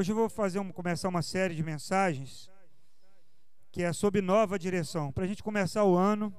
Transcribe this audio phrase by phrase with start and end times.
[0.00, 2.50] hoje eu vou fazer um, começar uma série de mensagens
[3.70, 5.12] que é sob nova direção.
[5.12, 6.34] Para a gente começar o ano,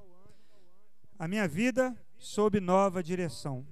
[1.16, 3.64] a minha vida sob nova direção.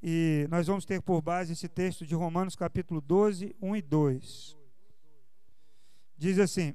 [0.00, 4.56] E nós vamos ter por base esse texto de Romanos capítulo 12, 1 e 2.
[6.16, 6.72] Diz assim: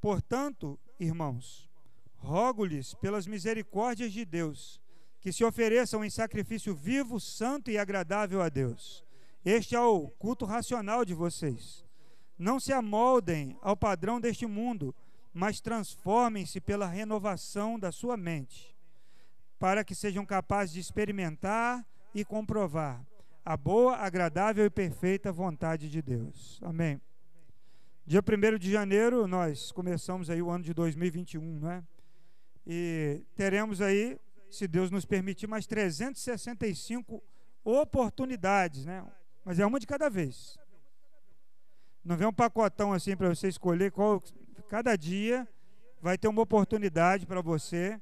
[0.00, 1.70] Portanto, irmãos,
[2.16, 4.82] rogo-lhes pelas misericórdias de Deus,
[5.26, 9.04] que se ofereçam em sacrifício vivo, santo e agradável a Deus.
[9.44, 11.84] Este é o culto racional de vocês.
[12.38, 14.94] Não se amoldem ao padrão deste mundo,
[15.34, 18.72] mas transformem-se pela renovação da sua mente,
[19.58, 23.04] para que sejam capazes de experimentar e comprovar
[23.44, 26.60] a boa, agradável e perfeita vontade de Deus.
[26.62, 27.00] Amém.
[28.06, 31.82] Dia 1 de janeiro, nós começamos aí o ano de 2021, não é?
[32.64, 37.22] E teremos aí se Deus nos permitir, mais 365
[37.64, 39.04] oportunidades, né?
[39.44, 40.58] Mas é uma de cada vez.
[42.04, 44.22] Não vem um pacotão assim para você escolher qual.
[44.68, 45.48] Cada dia
[46.00, 48.00] vai ter uma oportunidade para você.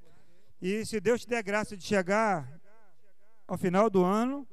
[0.61, 2.61] E se Deus te der graça de chegar
[3.47, 4.47] ao final do ano,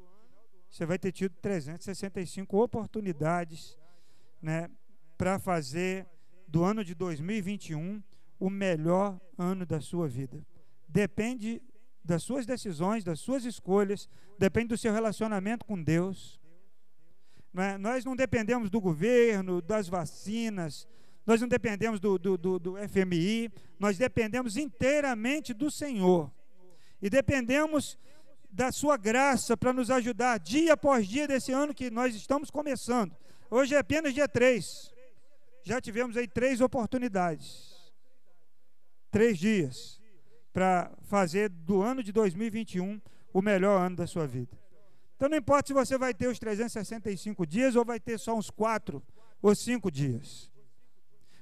[0.70, 3.78] você vai ter tido 365 oportunidades,
[4.42, 4.70] né,
[5.18, 6.08] para fazer
[6.48, 8.02] do ano de 2021
[8.40, 10.46] o melhor ano da sua vida.
[10.88, 11.62] Depende
[12.04, 16.40] das suas decisões, das suas escolhas, depende do seu relacionamento com Deus.
[17.54, 17.78] Não é?
[17.78, 20.88] Nós não dependemos do governo, das vacinas,
[21.26, 26.32] nós não dependemos do, do, do, do FMI, nós dependemos inteiramente do Senhor.
[27.02, 27.98] E dependemos
[28.50, 33.16] da sua graça para nos ajudar dia após dia desse ano que nós estamos começando.
[33.50, 34.92] Hoje é apenas dia 3.
[35.64, 37.72] Já tivemos aí três oportunidades.
[39.12, 40.01] Três dias
[40.54, 43.00] para fazer do ano de 2021
[43.34, 44.58] o melhor ano da sua vida.
[45.16, 48.50] Então não importa se você vai ter os 365 dias ou vai ter só uns
[48.50, 49.04] 4
[49.42, 50.52] ou 5 dias.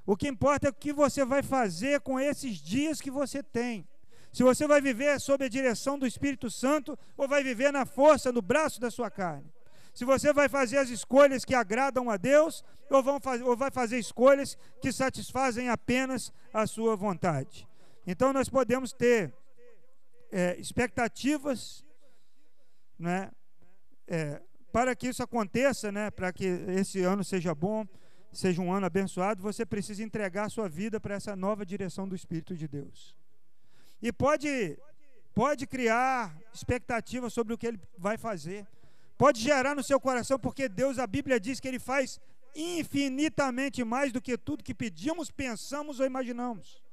[0.05, 3.87] O que importa é o que você vai fazer com esses dias que você tem.
[4.31, 8.31] Se você vai viver sob a direção do Espírito Santo ou vai viver na força,
[8.31, 9.53] no braço da sua carne.
[9.93, 13.99] Se você vai fazer as escolhas que agradam a Deus ou, vão ou vai fazer
[13.99, 17.68] escolhas que satisfazem apenas a sua vontade.
[18.11, 19.31] Então nós podemos ter
[20.31, 21.85] é, expectativas,
[22.97, 23.29] né,
[24.07, 27.87] é, para que isso aconteça, né, para que esse ano seja bom,
[28.33, 32.15] seja um ano abençoado, você precisa entregar a sua vida para essa nova direção do
[32.15, 33.15] Espírito de Deus.
[34.01, 34.75] E pode,
[35.35, 38.67] pode criar expectativas sobre o que ele vai fazer.
[39.19, 42.19] Pode gerar no seu coração, porque Deus, a Bíblia diz que Ele faz
[42.55, 46.88] infinitamente mais do que tudo que pedimos, pensamos ou imaginamos.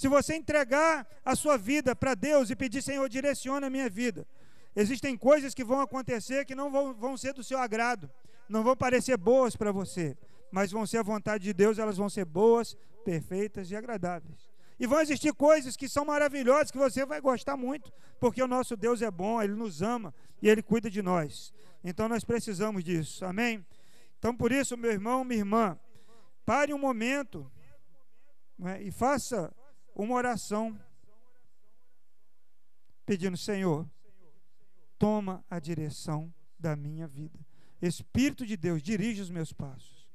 [0.00, 4.26] Se você entregar a sua vida para Deus e pedir, Senhor, direciona a minha vida,
[4.74, 8.10] existem coisas que vão acontecer que não vão, vão ser do seu agrado,
[8.48, 10.16] não vão parecer boas para você,
[10.50, 14.48] mas vão ser a vontade de Deus, elas vão ser boas, perfeitas e agradáveis.
[14.78, 18.78] E vão existir coisas que são maravilhosas, que você vai gostar muito, porque o nosso
[18.78, 21.52] Deus é bom, Ele nos ama e Ele cuida de nós.
[21.84, 23.62] Então nós precisamos disso, amém?
[24.18, 25.78] Então por isso, meu irmão, minha irmã,
[26.46, 27.52] pare um momento
[28.64, 28.82] é?
[28.82, 29.54] e faça
[30.02, 30.78] uma oração
[33.04, 33.88] pedindo: Senhor,
[34.98, 37.38] toma a direção da minha vida.
[37.80, 40.08] Espírito de Deus, dirige os meus passos.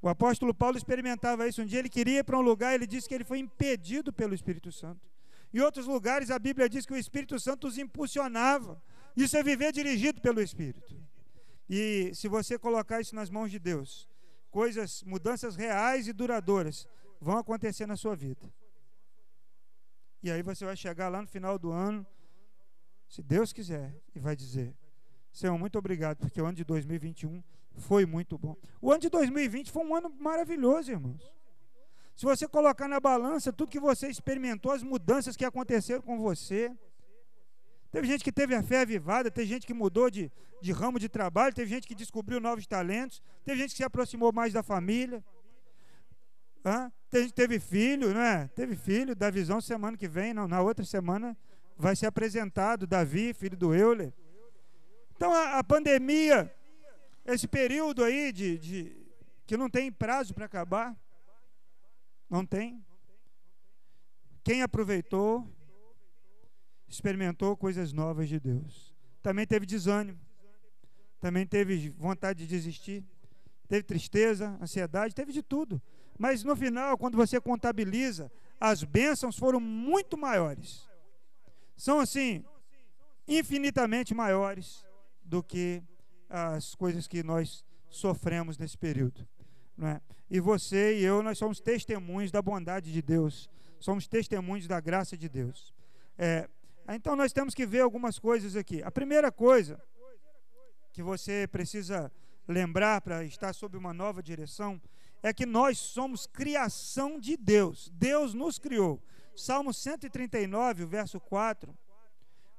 [0.00, 1.62] O apóstolo Paulo experimentava isso.
[1.62, 4.34] Um dia ele queria ir para um lugar, ele disse que ele foi impedido pelo
[4.34, 5.08] Espírito Santo.
[5.52, 8.80] Em outros lugares, a Bíblia diz que o Espírito Santo os impulsionava.
[9.16, 10.94] Isso é viver dirigido pelo Espírito.
[11.68, 14.08] E se você colocar isso nas mãos de Deus,
[14.50, 16.86] coisas, mudanças reais e duradouras
[17.20, 18.52] vão acontecer na sua vida.
[20.22, 22.06] E aí você vai chegar lá no final do ano,
[23.08, 24.76] se Deus quiser, e vai dizer:
[25.32, 27.42] Senhor, muito obrigado, porque o ano de 2021
[27.76, 28.56] foi muito bom.
[28.80, 31.32] O ano de 2020 foi um ano maravilhoso, irmãos.
[32.16, 36.76] Se você colocar na balança tudo que você experimentou, as mudanças que aconteceram com você.
[37.92, 40.30] Teve gente que teve a fé avivada, teve gente que mudou de,
[40.60, 44.32] de ramo de trabalho, teve gente que descobriu novos talentos, teve gente que se aproximou
[44.32, 45.24] mais da família.
[46.66, 46.92] Hã?
[47.34, 48.48] Teve filho, não é?
[48.48, 51.36] Teve filho, da visão semana que vem, não, na outra semana
[51.76, 54.12] vai ser apresentado Davi, filho do Euler.
[55.16, 56.54] Então a, a pandemia,
[57.24, 58.96] esse período aí de, de
[59.46, 60.94] que não tem prazo para acabar,
[62.28, 62.84] não tem.
[64.44, 65.50] Quem aproveitou,
[66.86, 68.94] experimentou coisas novas de Deus.
[69.22, 70.18] Também teve desânimo,
[71.20, 73.02] também teve vontade de desistir,
[73.66, 75.80] teve tristeza, ansiedade, teve de tudo.
[76.18, 78.30] Mas no final, quando você contabiliza,
[78.60, 80.88] as bênçãos foram muito maiores.
[81.76, 82.44] São assim,
[83.26, 84.84] infinitamente maiores
[85.24, 85.82] do que
[86.28, 89.26] as coisas que nós sofremos nesse período.
[89.80, 90.00] É?
[90.28, 93.48] E você e eu, nós somos testemunhos da bondade de Deus,
[93.78, 95.72] somos testemunhos da graça de Deus.
[96.18, 96.48] É,
[96.88, 98.82] então nós temos que ver algumas coisas aqui.
[98.82, 99.80] A primeira coisa
[100.92, 102.10] que você precisa
[102.46, 104.80] lembrar para estar sob uma nova direção
[105.22, 107.90] é que nós somos criação de Deus.
[107.92, 109.02] Deus nos criou.
[109.34, 111.76] Salmo 139, verso 4,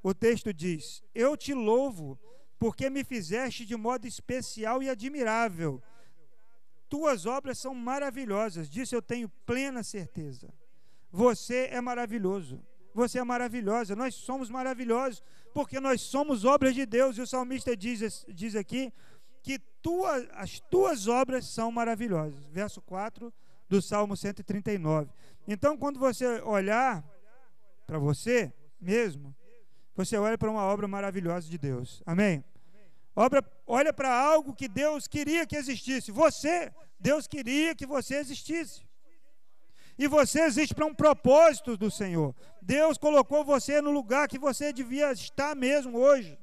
[0.02, 2.18] o texto diz: Eu te louvo
[2.58, 5.82] porque me fizeste de modo especial e admirável.
[6.88, 10.52] Tuas obras são maravilhosas, disso eu tenho plena certeza.
[11.12, 12.64] Você é maravilhoso,
[12.94, 15.24] você é maravilhosa, nós somos maravilhosos,
[15.54, 18.92] porque nós somos obras de Deus, e o salmista diz, diz aqui
[19.44, 22.46] que tua, as tuas obras são maravilhosas.
[22.48, 23.34] Verso 4
[23.68, 25.10] do Salmo 139.
[25.48, 27.04] Então, quando você olhar
[27.86, 29.36] para você mesmo,
[29.96, 32.02] você olha para uma obra maravilhosa de Deus.
[32.06, 32.44] Amém?
[33.16, 36.12] Obra, olha para algo que Deus queria que existisse.
[36.12, 38.88] Você, Deus queria que você existisse.
[39.98, 42.34] E você existe para um propósito do Senhor.
[42.62, 46.40] Deus colocou você no lugar que você devia estar mesmo hoje.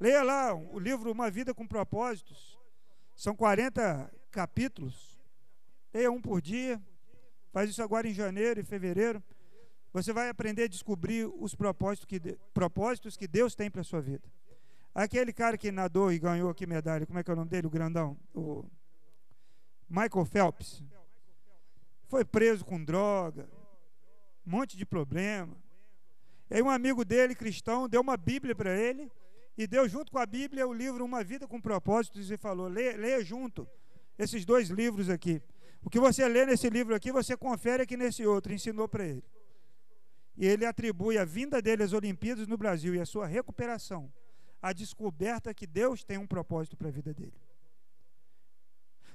[0.00, 2.58] Leia lá o livro Uma Vida com Propósitos.
[3.14, 5.20] São 40 capítulos.
[5.92, 6.80] Leia um por dia.
[7.52, 9.22] Faz isso agora em janeiro e fevereiro.
[9.92, 12.18] Você vai aprender a descobrir os propósitos que,
[12.54, 14.26] propósitos que Deus tem para a sua vida.
[14.94, 17.66] Aquele cara que nadou e ganhou aqui medalha, como é que é o nome dele,
[17.66, 18.16] o grandão?
[18.34, 18.64] O
[19.86, 20.82] Michael Phelps.
[22.08, 23.46] Foi preso com droga,
[24.46, 25.54] um monte de problema.
[26.48, 29.12] E aí um amigo dele, cristão, deu uma Bíblia para ele
[29.62, 33.22] e deu junto com a Bíblia o livro Uma Vida com Propósitos e falou: leia,
[33.22, 33.68] junto
[34.18, 35.42] esses dois livros aqui.
[35.82, 39.24] O que você lê nesse livro aqui, você confere aqui nesse outro, ensinou para ele
[40.34, 44.10] e ele atribui a vinda dele às Olimpíadas no Brasil e a sua recuperação
[44.62, 47.38] à descoberta que Deus tem um propósito para a vida dele.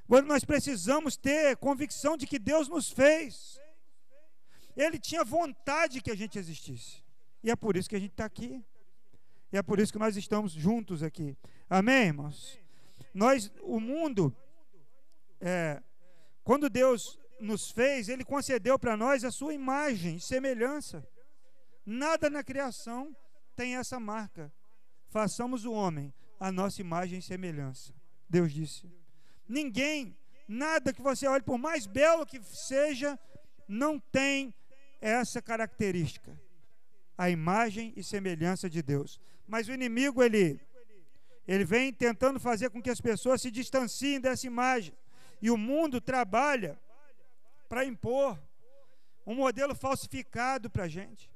[0.08, 3.60] Quando nós precisamos ter convicção de que Deus nos fez,
[4.78, 7.04] Ele tinha vontade que a gente existisse,
[7.42, 8.64] e é por isso que a gente está aqui,
[9.56, 11.34] e é por isso que nós estamos juntos aqui.
[11.70, 12.60] Amém, irmãos?
[13.14, 14.36] Nós, o mundo,
[15.40, 15.82] é,
[16.44, 21.08] quando Deus nos fez, Ele concedeu para nós a sua imagem e semelhança.
[21.86, 23.16] Nada na criação
[23.56, 24.52] tem essa marca.
[25.08, 27.94] Façamos o homem a nossa imagem e semelhança.
[28.30, 28.92] Deus disse.
[29.48, 30.18] Ninguém,
[30.50, 33.18] nada que você olhe, por mais belo que seja,
[33.70, 34.54] não tem
[35.00, 36.38] essa característica.
[37.18, 39.18] A imagem e semelhança de Deus.
[39.48, 40.60] Mas o inimigo, ele,
[41.48, 44.94] ele vem tentando fazer com que as pessoas se distanciem dessa imagem.
[45.42, 46.80] E o mundo trabalha
[47.68, 48.40] para impor
[49.26, 51.32] um modelo falsificado para a gente.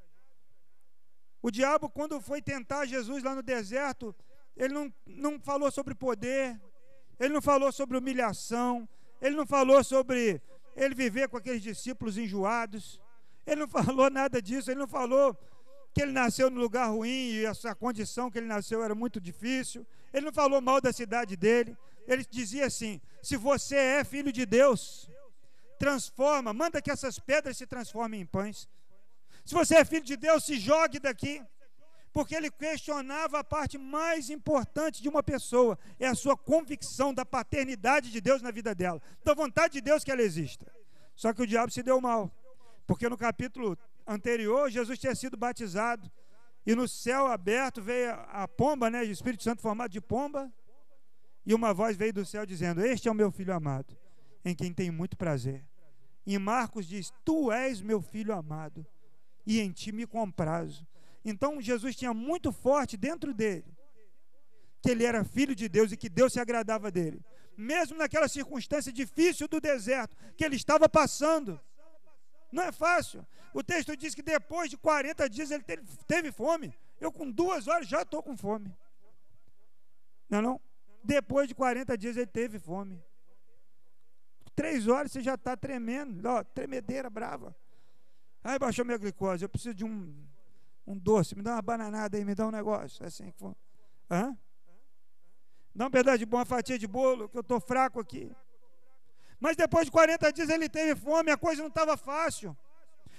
[1.42, 4.16] O diabo, quando foi tentar Jesus lá no deserto,
[4.56, 6.60] ele não, não falou sobre poder,
[7.20, 8.88] ele não falou sobre humilhação,
[9.22, 10.42] ele não falou sobre
[10.76, 13.00] ele viver com aqueles discípulos enjoados,
[13.46, 15.38] ele não falou nada disso, ele não falou
[15.94, 19.86] que ele nasceu no lugar ruim e essa condição que ele nasceu era muito difícil,
[20.14, 21.78] ele não falou mal da cidade dele,
[22.08, 25.10] ele dizia assim: se você é filho de Deus,
[25.78, 28.68] transforma, manda que essas pedras se transformem em pães.
[29.46, 31.42] Se você é filho de Deus, se jogue daqui.
[32.12, 37.24] Porque ele questionava a parte mais importante de uma pessoa, é a sua convicção da
[37.24, 40.66] paternidade de Deus na vida dela, da vontade de Deus que ela exista.
[41.16, 42.32] Só que o diabo se deu mal,
[42.88, 43.78] porque no capítulo
[44.10, 46.12] anterior Jesus tinha sido batizado
[46.66, 50.52] e no céu aberto veio a pomba, né, o Espírito Santo formado de pomba,
[51.46, 53.98] e uma voz veio do céu dizendo: Este é o meu filho amado,
[54.44, 55.66] em quem tenho muito prazer.
[56.26, 58.86] Em Marcos diz: Tu és meu filho amado
[59.46, 60.86] e em ti me comprazo.
[61.24, 63.76] Então Jesus tinha muito forte dentro dele
[64.82, 67.22] que ele era filho de Deus e que Deus se agradava dele,
[67.58, 71.60] mesmo naquela circunstância difícil do deserto que ele estava passando.
[72.52, 73.26] Não é fácil.
[73.54, 76.74] O texto diz que depois de 40 dias ele teve, teve fome.
[77.00, 78.76] Eu, com duas horas, já estou com fome.
[80.30, 80.62] Não é não?
[81.04, 83.02] Depois de 40 dias ele teve fome.
[84.56, 87.56] Três horas você já está tremendo, ó, tremedeira brava.
[88.44, 90.14] Aí baixou minha glicose, eu preciso de um,
[90.86, 93.04] um doce, me dá uma bananada aí, me dá um negócio.
[93.04, 93.56] É assim que for.
[94.12, 94.38] Hã?
[95.74, 98.30] Dá um pedaço de boa, uma fatia de bolo, que eu estou fraco aqui.
[99.40, 102.56] Mas depois de 40 dias ele teve fome, a coisa não estava fácil.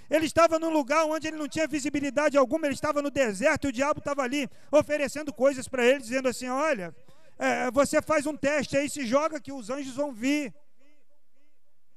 [0.08, 3.68] Ele estava num lugar onde ele não tinha visibilidade alguma, ele estava no deserto e
[3.68, 6.94] o diabo estava ali oferecendo coisas para ele, dizendo assim: Olha,
[7.38, 10.52] é, você faz um teste aí, se joga que os anjos vão vir.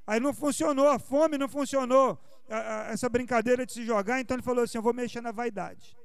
[0.06, 2.20] Aí não funcionou, a fome não funcionou
[2.90, 5.98] essa brincadeira de se jogar, então ele falou assim: Eu vou mexer na vaidade.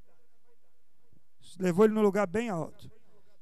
[1.58, 2.90] Levou ele no lugar bem alto.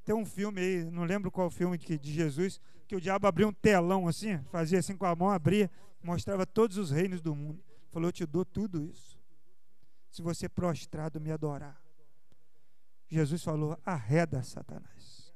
[0.04, 3.52] Tem um filme aí, não lembro qual filme de Jesus, que o diabo abriu um
[3.52, 5.71] telão assim, fazia assim com a mão, abria,
[6.02, 7.62] mostrava todos os reinos do mundo.
[7.90, 9.19] Falou: Eu te dou tudo isso.
[10.11, 11.81] Se você prostrado me adorar.
[13.09, 15.35] Jesus falou: Arreda, Satanás.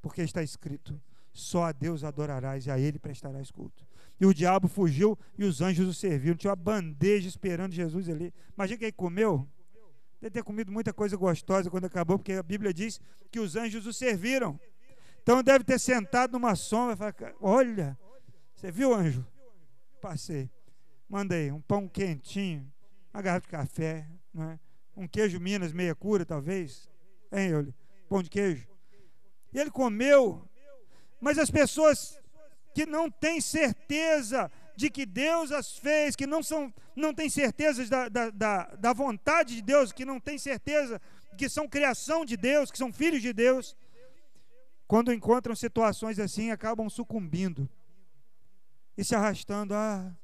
[0.00, 1.00] Porque está escrito:
[1.32, 3.86] Só a Deus adorarás e a Ele prestarás culto.
[4.20, 6.36] E o diabo fugiu e os anjos o serviram.
[6.36, 8.32] Tinha uma bandeja esperando Jesus ali.
[8.54, 9.48] Imagina quem comeu.
[10.20, 12.98] Deve ter comido muita coisa gostosa quando acabou, porque a Bíblia diz
[13.30, 14.58] que os anjos o serviram.
[15.26, 17.98] Então deve ter sentado numa sombra e falado: Olha,
[18.54, 19.26] você viu, anjo?
[20.00, 20.48] Passei.
[21.08, 22.72] Mandei um pão quentinho,
[23.12, 24.58] uma garrafa de café, é?
[24.96, 26.88] um queijo Minas meia cura, talvez.
[27.32, 27.74] Hein, Euli?
[28.08, 28.68] Pão de queijo.
[29.52, 30.48] E ele comeu.
[31.20, 32.16] Mas as pessoas
[32.72, 37.84] que não têm certeza de que Deus as fez, que não, são, não têm certeza
[37.86, 41.00] da, da, da, da vontade de Deus, que não têm certeza
[41.36, 43.76] que são criação de Deus, que são filhos de Deus,
[44.86, 47.68] quando encontram situações assim, acabam sucumbindo
[48.96, 49.74] e se arrastando.
[49.74, 50.14] Ah,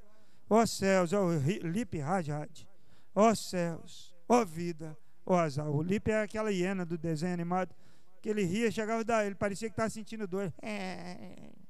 [0.49, 1.28] ó céus, ó
[1.62, 2.66] Lip Rajad,
[3.14, 5.69] ó céus, ó vida, ó azar.
[5.69, 7.75] O Lip é aquela hiena do desenho animado
[8.23, 10.54] que ele ria, chegava daí, ele parecia que estava sentindo dor.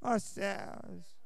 [0.00, 1.20] Ó céus.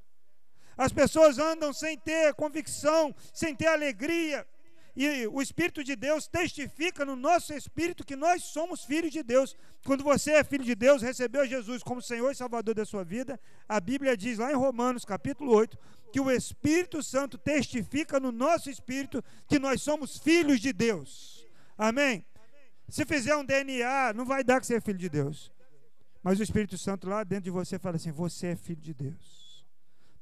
[0.76, 4.47] As pessoas andam sem ter convicção, sem ter alegria.
[4.96, 9.56] E o Espírito de Deus testifica no nosso espírito que nós somos filhos de Deus.
[9.84, 13.38] Quando você é filho de Deus, recebeu Jesus como Senhor e Salvador da sua vida,
[13.68, 15.76] a Bíblia diz lá em Romanos, capítulo 8,
[16.12, 21.44] que o Espírito Santo testifica no nosso espírito que nós somos filhos de Deus.
[21.76, 22.24] Amém?
[22.88, 25.50] Se fizer um DNA, não vai dar que você é filho de Deus.
[26.22, 29.44] Mas o Espírito Santo lá dentro de você fala assim: você é filho de Deus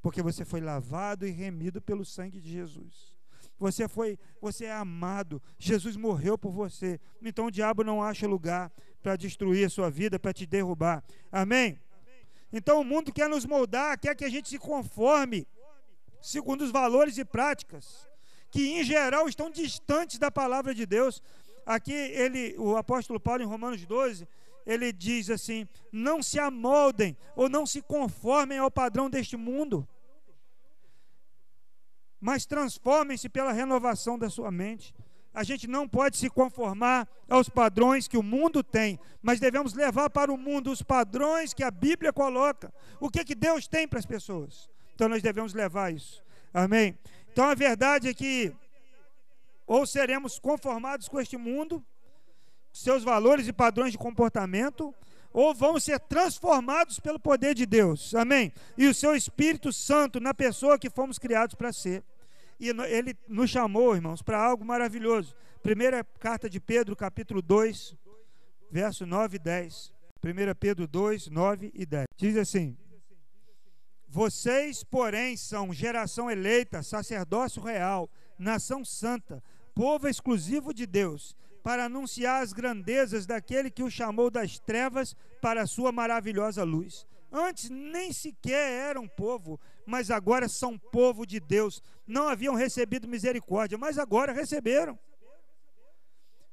[0.03, 3.12] porque você foi lavado e remido pelo sangue de Jesus.
[3.59, 5.41] Você foi, você é amado.
[5.57, 6.99] Jesus morreu por você.
[7.21, 11.03] Então o diabo não acha lugar para destruir a sua vida, para te derrubar.
[11.31, 11.79] Amém?
[12.51, 15.47] Então o mundo quer nos moldar, quer que a gente se conforme
[16.21, 18.07] segundo os valores e práticas
[18.53, 21.23] que em geral estão distantes da palavra de Deus.
[21.65, 24.27] Aqui ele, o apóstolo Paulo em Romanos 12,
[24.63, 29.87] ele diz assim: "Não se amoldem ou não se conformem ao padrão deste mundo,
[32.23, 34.95] mas transformem-se pela renovação da sua mente.
[35.33, 40.09] A gente não pode se conformar aos padrões que o mundo tem, mas devemos levar
[40.09, 42.73] para o mundo os padrões que a Bíblia coloca.
[42.97, 44.69] O que, que Deus tem para as pessoas.
[44.95, 46.23] Então nós devemos levar isso.
[46.53, 46.97] Amém?
[47.29, 48.55] Então a verdade é que
[49.67, 51.83] ou seremos conformados com este mundo,
[52.71, 54.95] seus valores e padrões de comportamento,
[55.33, 58.15] ou vamos ser transformados pelo poder de Deus.
[58.15, 58.53] Amém?
[58.77, 62.01] E o seu Espírito Santo na pessoa que fomos criados para ser.
[62.63, 65.35] E ele nos chamou, irmãos, para algo maravilhoso.
[65.61, 67.93] Primeira carta de Pedro, capítulo 2,
[68.71, 69.93] verso 9 e 10.
[70.23, 72.05] 1 Pedro 2, 9 e 10.
[72.15, 72.77] Diz assim:
[74.07, 79.43] Vocês, porém, são geração eleita, sacerdócio real, nação santa,
[79.75, 85.63] povo exclusivo de Deus, para anunciar as grandezas daquele que o chamou das trevas para
[85.63, 87.05] a sua maravilhosa luz.
[87.29, 91.81] Antes nem sequer eram povo, mas agora são povo de Deus.
[92.05, 94.97] Não haviam recebido misericórdia, mas agora receberam.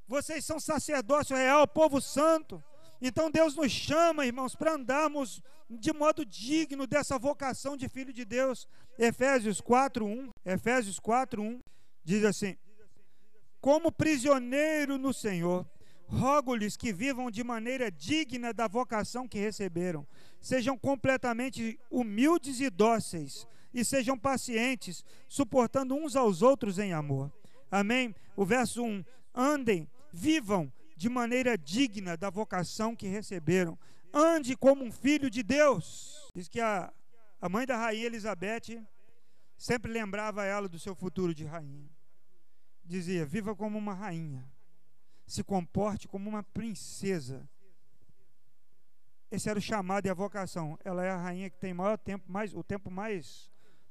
[0.07, 2.63] Vocês são sacerdócio real, povo santo.
[3.01, 8.25] Então Deus nos chama, irmãos, para andarmos de modo digno dessa vocação de filho de
[8.25, 8.69] Deus.
[8.99, 11.61] Efésios 4:1, Efésios 4:1
[12.03, 12.57] diz assim:
[13.61, 15.65] Como prisioneiro no Senhor,
[16.11, 20.07] rogo-lhes que vivam de maneira digna da vocação que receberam
[20.41, 27.33] sejam completamente humildes e dóceis, e sejam pacientes, suportando uns aos outros em amor.
[27.71, 28.15] Amém?
[28.35, 33.79] O verso 1: andem, vivam de maneira digna da vocação que receberam.
[34.13, 36.29] Ande como um filho de Deus.
[36.35, 36.93] Diz que a,
[37.41, 38.85] a mãe da rainha Elizabeth
[39.57, 41.89] sempre lembrava ela do seu futuro de rainha.
[42.85, 44.45] Dizia: viva como uma rainha,
[45.33, 47.49] se comporte como uma princesa
[49.31, 50.77] esse era o chamado e a vocação.
[50.85, 53.49] Ela é a rainha que tem maior tempo, mais, o tempo mais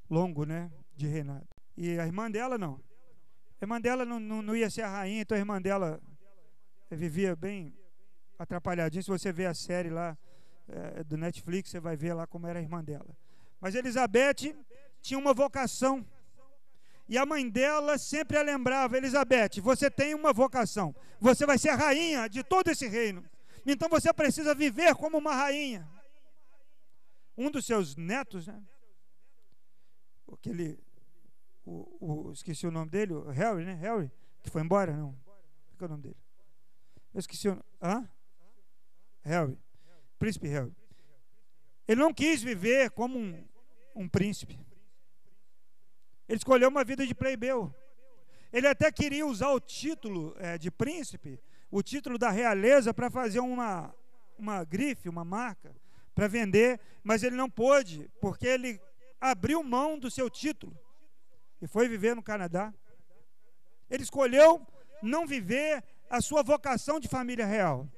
[0.09, 1.47] longo, né, de reinado.
[1.77, 2.81] E a irmã dela não.
[3.61, 6.01] A irmã dela não, não, não ia ser a rainha, então a irmã dela
[6.91, 7.73] vivia bem
[8.37, 9.01] atrapalhadinha.
[9.01, 10.17] Se você ver a série lá
[10.67, 13.17] é, do Netflix, você vai ver lá como era a irmã dela.
[13.61, 14.53] Mas Elizabeth
[15.01, 16.05] tinha uma vocação.
[17.09, 20.95] E a mãe dela sempre a lembrava: Elizabeth, você tem uma vocação.
[21.19, 23.25] Você vai ser a rainha de todo esse reino.
[23.65, 25.89] Então você precisa viver como uma rainha.
[27.35, 28.61] Um dos seus netos, né?
[30.31, 30.79] Aquele,
[31.65, 33.73] o, o, esqueci o nome dele, o Harry, né?
[33.73, 34.11] Harry,
[34.43, 35.17] que foi embora, não.
[35.77, 36.17] Qual é o nome dele?
[37.11, 38.07] Eu esqueci o Hã?
[39.21, 39.57] Harry,
[40.19, 40.75] príncipe Harry.
[41.87, 43.47] Ele não quis viver como um,
[43.95, 44.59] um príncipe.
[46.29, 47.73] Ele escolheu uma vida de pleibeu.
[48.53, 51.39] Ele até queria usar o título é, de príncipe,
[51.71, 53.93] o título da realeza, para fazer uma,
[54.37, 55.75] uma grife, uma marca,
[56.13, 58.79] para vender, mas ele não pôde, porque ele
[59.19, 60.77] abriu mão do seu título
[61.59, 62.71] e foi viver no Canadá.
[63.89, 64.65] Ele escolheu
[65.01, 67.89] não viver a sua vocação de família real.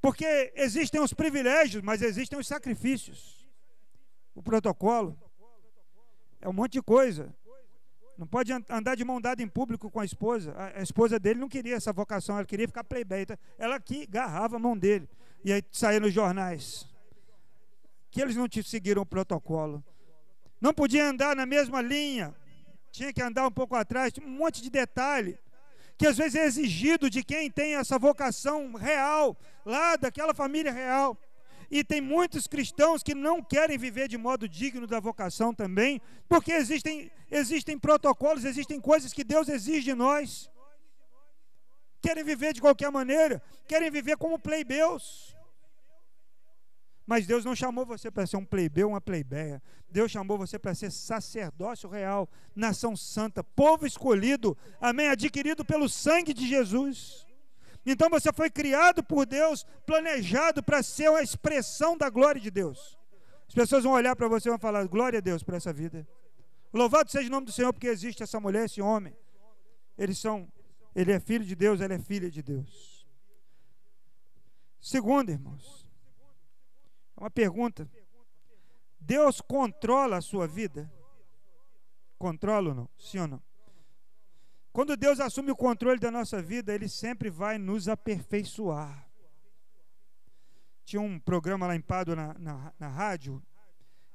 [0.00, 3.48] Porque existem os privilégios, mas existem os sacrifícios.
[4.34, 5.18] O protocolo
[6.40, 7.34] é um monte de coisa.
[8.18, 10.52] Não pode andar de mão dada em público com a esposa.
[10.56, 13.22] A, esposa dele não queria essa vocação, ela queria ficar playboy.
[13.22, 15.08] Então, ela que agarrava a mão dele.
[15.44, 16.84] E aí saía nos jornais.
[18.10, 19.84] Que eles não te seguiram o protocolo.
[20.60, 22.34] Não podia andar na mesma linha.
[22.90, 24.12] Tinha que andar um pouco atrás.
[24.20, 25.38] Um monte de detalhe.
[25.96, 31.16] Que às vezes é exigido de quem tem essa vocação real, lá daquela família real.
[31.70, 36.52] E tem muitos cristãos que não querem viver de modo digno da vocação também, porque
[36.52, 40.50] existem, existem protocolos, existem coisas que Deus exige de nós.
[42.00, 45.36] Querem viver de qualquer maneira, querem viver como plebeus.
[47.06, 49.62] Mas Deus não chamou você para ser um plebeu, uma plebeia.
[49.90, 56.34] Deus chamou você para ser sacerdócio real, nação santa, povo escolhido, amém, adquirido pelo sangue
[56.34, 57.26] de Jesus.
[57.90, 62.98] Então você foi criado por Deus, planejado para ser uma expressão da glória de Deus.
[63.48, 66.06] As pessoas vão olhar para você e vão falar: glória a Deus por essa vida.
[66.70, 69.16] Louvado seja o nome do Senhor, porque existe essa mulher, esse homem.
[69.96, 70.46] Eles são,
[70.94, 73.08] ele é filho de Deus, ela é filha de Deus.
[74.78, 75.88] Segundo, irmãos,
[77.16, 77.90] é uma pergunta.
[79.00, 80.92] Deus controla a sua vida?
[82.18, 82.88] Controla ou não?
[82.98, 83.47] Sim ou não?
[84.72, 89.08] Quando Deus assume o controle da nossa vida, Ele sempre vai nos aperfeiçoar.
[90.84, 93.42] Tinha um programa lá em Pádua na, na, na rádio,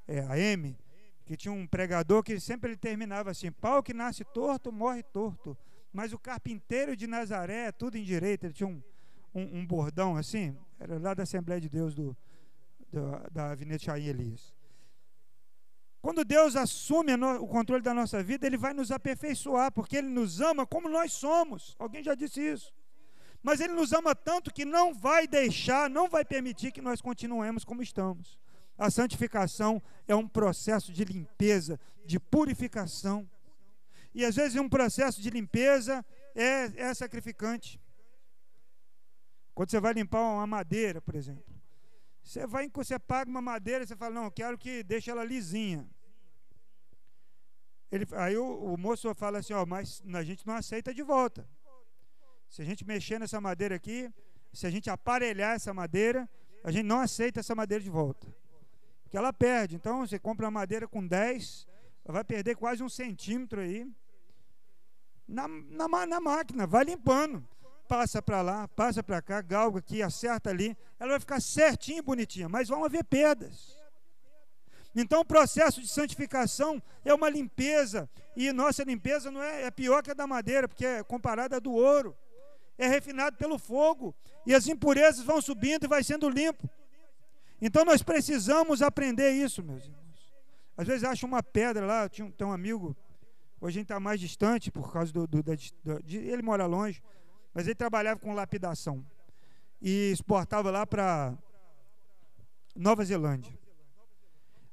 [0.08, 0.78] é, a M,
[1.26, 5.58] que tinha um pregador que sempre ele terminava assim: pau que nasce torto, morre torto.
[5.92, 8.46] Mas o carpinteiro de Nazaré é tudo em direito.
[8.46, 8.82] Ele tinha um,
[9.34, 12.18] um, um bordão assim, era lá da Assembleia de Deus do,
[12.92, 14.53] do da Avenida Chaim Elias.
[16.04, 20.42] Quando Deus assume o controle da nossa vida, Ele vai nos aperfeiçoar, porque Ele nos
[20.42, 21.78] ama como nós somos.
[21.80, 22.74] Alguém já disse isso.
[23.42, 27.64] Mas Ele nos ama tanto que não vai deixar, não vai permitir que nós continuemos
[27.64, 28.38] como estamos.
[28.78, 33.26] A santificação é um processo de limpeza, de purificação.
[34.14, 37.80] E às vezes um processo de limpeza é, é sacrificante.
[39.56, 41.53] Quando você vai limpar uma madeira, por exemplo,
[42.24, 45.88] você vai, você paga uma madeira, você fala, não, quero que deixe ela lisinha.
[47.92, 51.48] Ele, aí o, o, moço fala assim, ó, mas a gente não aceita de volta.
[52.50, 54.12] Se a gente mexer nessa madeira aqui,
[54.54, 56.28] se a gente aparelhar essa madeira,
[56.64, 58.26] a gente não aceita essa madeira de volta.
[59.04, 59.76] Porque ela perde.
[59.76, 61.68] Então, você compra uma madeira com 10,
[62.06, 63.86] vai perder quase um centímetro aí.
[65.28, 67.48] Na, na, na máquina, vai limpando
[67.94, 72.02] passa para lá, passa para cá, galga aqui, acerta ali, ela vai ficar certinha e
[72.02, 73.78] bonitinha, mas vão haver perdas.
[74.96, 80.02] Então o processo de santificação é uma limpeza, e nossa limpeza não é, é pior
[80.02, 82.18] que a da madeira, porque é comparada à do ouro.
[82.80, 86.68] É refinado pelo fogo, e as impurezas vão subindo e vai sendo limpo.
[87.62, 90.34] Então nós precisamos aprender isso, meus irmãos.
[90.76, 92.98] Às vezes acha uma pedra lá, tinha um, tem um amigo,
[93.62, 95.54] hoje a gente está mais distante por causa do, do, da,
[96.04, 97.04] de, ele mora longe,
[97.54, 99.06] mas ele trabalhava com lapidação
[99.82, 101.38] e exportava lá para
[102.76, 103.58] Nova Zelândia.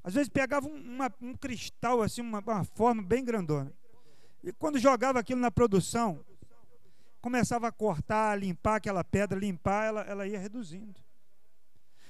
[0.02, 3.72] Às vezes pegava um, uma, um cristal assim, uma, uma forma bem grandona.
[4.42, 6.24] E quando jogava aquilo na produção,
[7.20, 10.98] começava a cortar, a limpar aquela pedra, limpar, ela, ela ia reduzindo.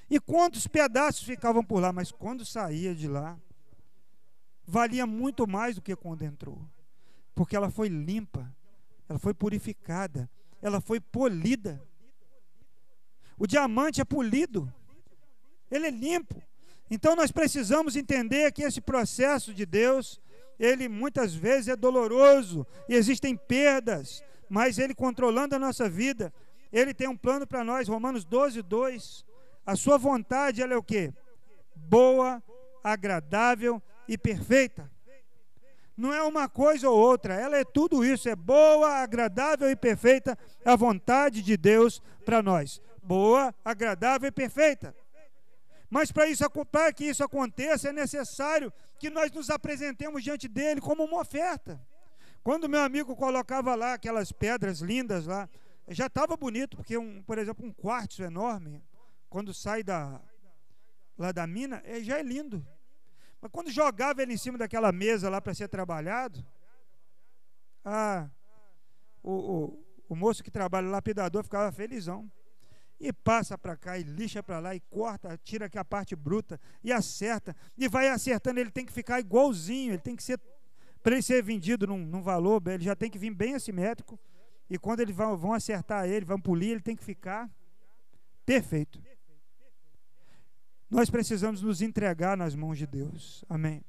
[0.09, 3.37] E quantos pedaços ficavam por lá, mas quando saía de lá,
[4.65, 6.65] valia muito mais do que quando entrou,
[7.33, 8.53] porque ela foi limpa,
[9.07, 10.29] ela foi purificada,
[10.61, 11.81] ela foi polida.
[13.37, 14.71] O diamante é polido,
[15.69, 16.41] ele é limpo.
[16.89, 20.21] Então nós precisamos entender que esse processo de Deus,
[20.59, 26.33] ele muitas vezes é doloroso e existem perdas, mas ele controlando a nossa vida,
[26.71, 29.25] ele tem um plano para nós, Romanos 12, 2.
[29.65, 31.13] A sua vontade, ela é o que?
[31.75, 32.43] Boa,
[32.83, 34.89] agradável e perfeita
[36.01, 40.35] não é uma coisa ou outra, ela é tudo isso, é boa, agradável e perfeita
[40.65, 42.81] a vontade de Deus para nós.
[43.03, 44.95] Boa, agradável e perfeita.
[45.91, 50.81] Mas para isso, para que isso aconteça, é necessário que nós nos apresentemos diante dele
[50.81, 51.79] como uma oferta.
[52.43, 55.47] Quando meu amigo colocava lá aquelas pedras lindas lá,
[55.87, 58.83] já estava bonito, porque um, por exemplo, um quartzo enorme,
[59.29, 60.19] quando sai da,
[61.15, 62.65] lá da mina, é, já é lindo.
[63.41, 66.45] Mas quando jogava ele em cima daquela mesa lá para ser trabalhado,
[67.83, 68.29] ah,
[69.23, 72.31] o, o, o moço que trabalha lapidador ficava felizão.
[72.99, 76.61] E passa para cá, e lixa para lá, e corta, tira aqui a parte bruta,
[76.83, 77.55] e acerta.
[77.75, 80.39] E vai acertando, ele tem que ficar igualzinho, ele tem que ser,
[81.01, 84.19] para ele ser vendido num, num valor, ele já tem que vir bem assimétrico.
[84.69, 87.49] E quando eles vão, vão acertar ele, vão polir, ele tem que ficar
[88.45, 89.01] perfeito.
[90.91, 93.45] Nós precisamos nos entregar nas mãos de Deus.
[93.47, 93.81] Amém.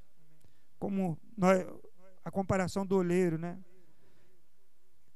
[0.78, 1.66] Como nós,
[2.24, 3.58] a comparação do olheiro, né?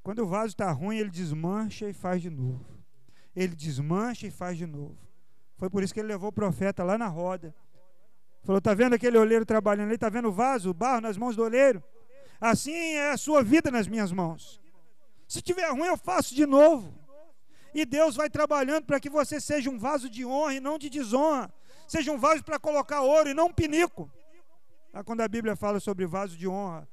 [0.03, 2.65] Quando o vaso está ruim, ele desmancha e faz de novo.
[3.33, 4.97] Ele desmancha e faz de novo.
[5.55, 7.55] Foi por isso que ele levou o profeta lá na roda.
[8.43, 9.95] Falou: Está vendo aquele olheiro trabalhando ali?
[9.95, 11.81] Está vendo o vaso, o barro nas mãos do olheiro?
[12.39, 14.61] Assim é a sua vida nas minhas mãos.
[15.25, 16.93] Se tiver ruim, eu faço de novo.
[17.73, 20.89] E Deus vai trabalhando para que você seja um vaso de honra e não de
[20.89, 21.53] desonra
[21.87, 24.11] seja um vaso para colocar ouro e não um pinico.
[25.05, 26.87] Quando a Bíblia fala sobre vaso de honra,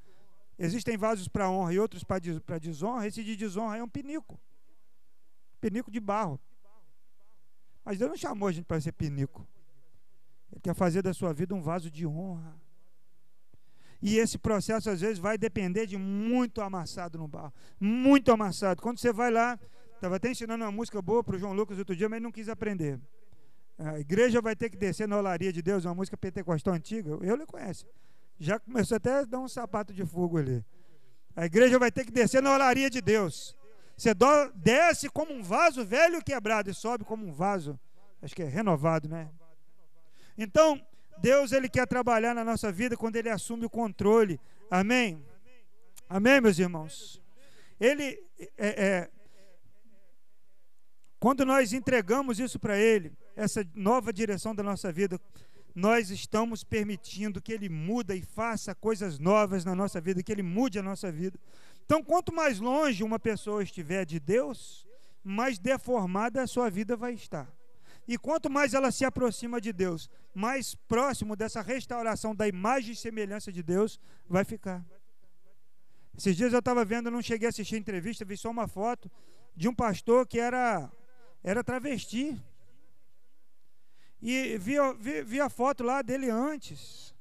[0.59, 3.07] existem vasos para honra e outros para desonra.
[3.07, 4.39] Esse de desonra é um pinico
[5.65, 6.39] pinico de barro.
[7.83, 9.49] Mas Deus não chamou a gente para ser pinico.
[10.53, 12.55] Ele quer fazer da sua vida um vaso de honra.
[14.03, 17.53] E esse processo, às vezes, vai depender de muito amassado no barro.
[17.81, 18.83] Muito amassado.
[18.83, 19.59] Quando você vai lá,
[19.95, 22.33] estava até ensinando uma música boa para o João Lucas outro dia, mas ele não
[22.33, 23.01] quis aprender.
[23.79, 27.35] A igreja vai ter que descer na olaria de Deus, uma música pentecostal antiga, eu
[27.35, 27.87] lhe conheço.
[28.39, 30.65] Já começou até a dar um sapato de fogo ali.
[31.35, 33.57] A igreja vai ter que descer na olaria de Deus.
[33.97, 34.11] Você
[34.55, 37.79] desce como um vaso velho quebrado e sobe como um vaso,
[38.23, 39.31] acho que é renovado, né?
[40.37, 40.81] Então,
[41.19, 44.41] Deus ele quer trabalhar na nossa vida quando ele assume o controle.
[44.71, 45.25] Amém?
[46.09, 47.23] Amém, meus irmãos?
[47.81, 48.21] Ele
[48.57, 49.11] é, é
[51.19, 55.21] quando nós entregamos isso para ele, essa nova direção da nossa vida,
[55.75, 60.43] nós estamos permitindo que Ele muda e faça coisas novas na nossa vida, que Ele
[60.43, 61.39] mude a nossa vida.
[61.85, 64.87] Então, quanto mais longe uma pessoa estiver de Deus,
[65.23, 67.53] mais deformada a sua vida vai estar.
[68.07, 72.97] E quanto mais ela se aproxima de Deus, mais próximo dessa restauração da imagem e
[72.97, 74.85] semelhança de Deus vai ficar.
[76.17, 79.11] Esses dias eu estava vendo, não cheguei a assistir a entrevista, vi só uma foto
[79.57, 80.91] de um pastor que era,
[81.43, 82.41] era travesti.
[84.27, 87.15] E vi, vi, vi a foto lá dele antes.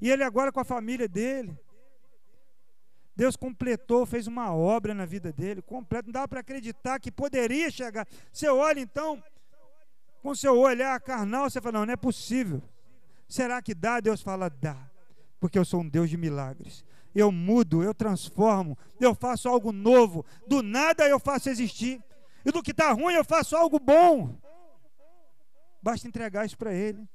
[0.00, 1.58] E ele agora com a família dele.
[3.16, 6.06] Deus completou, fez uma obra na vida dele, completo.
[6.06, 8.06] Não dava para acreditar que poderia chegar.
[8.32, 9.20] Você olha então,
[10.22, 12.62] com seu olhar carnal, você fala: não, não é possível.
[13.26, 13.98] Será que dá?
[13.98, 14.88] Deus fala: dá,
[15.40, 16.84] porque eu sou um Deus de milagres.
[17.12, 20.24] Eu mudo, eu transformo, eu faço algo novo.
[20.46, 22.00] Do nada eu faço existir.
[22.44, 24.38] E do que está ruim eu faço algo bom.
[25.86, 27.08] Basta entregar isso para Ele.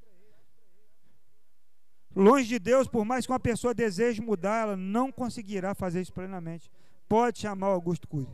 [2.15, 6.13] Longe de Deus, por mais que uma pessoa deseje mudar, ela não conseguirá fazer isso
[6.13, 6.71] plenamente.
[7.05, 8.31] Pode chamar o Augusto Cury.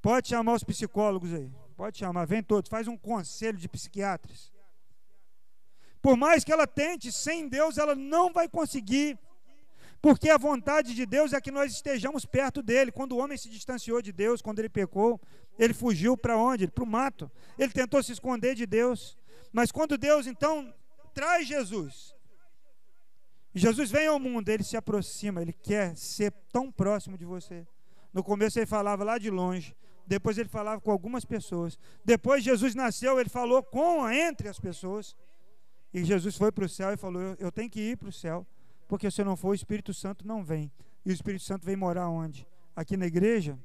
[0.00, 1.52] Pode chamar os psicólogos aí.
[1.76, 2.70] Pode chamar, vem todos.
[2.70, 4.52] Faz um conselho de psiquiatras.
[6.00, 9.18] Por mais que ela tente, sem Deus ela não vai conseguir.
[10.00, 12.90] Porque a vontade de Deus é que nós estejamos perto dele.
[12.90, 15.20] Quando o homem se distanciou de Deus, quando ele pecou,
[15.58, 16.66] ele fugiu para onde?
[16.68, 17.30] Para o mato.
[17.58, 19.18] Ele tentou se esconder de Deus.
[19.52, 20.72] Mas quando Deus então
[21.12, 22.14] traz Jesus,
[23.54, 27.66] Jesus vem ao mundo, ele se aproxima, ele quer ser tão próximo de você.
[28.12, 31.78] No começo ele falava lá de longe, depois ele falava com algumas pessoas.
[32.04, 35.16] Depois Jesus nasceu, ele falou com entre as pessoas.
[35.92, 38.46] E Jesus foi para o céu e falou: Eu tenho que ir para o céu,
[38.90, 40.70] porque se não for, o Espírito Santo não vem.
[41.06, 42.44] E o Espírito Santo vem morar onde?
[42.74, 43.56] Aqui na igreja?